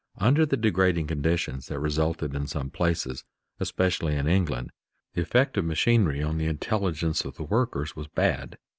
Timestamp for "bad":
8.07-8.57